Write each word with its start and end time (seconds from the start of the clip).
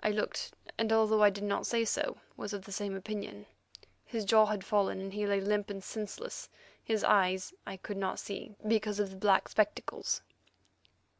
I 0.00 0.12
looked, 0.12 0.54
and, 0.78 0.92
although 0.92 1.24
I 1.24 1.30
did 1.30 1.42
not 1.42 1.66
say 1.66 1.84
so, 1.84 2.18
was 2.36 2.52
of 2.52 2.64
the 2.66 2.70
same 2.70 2.94
opinion. 2.94 3.46
His 4.04 4.24
jaw 4.24 4.44
had 4.46 4.62
fallen, 4.64 5.00
and 5.00 5.12
he 5.12 5.26
lay 5.26 5.40
limp 5.40 5.70
and 5.70 5.82
senseless; 5.82 6.48
his 6.84 7.02
eyes 7.02 7.52
I 7.66 7.76
could 7.78 7.96
not 7.96 8.20
see, 8.20 8.54
because 8.68 9.00
of 9.00 9.10
the 9.10 9.16
black 9.16 9.48
spectacles. 9.48 10.22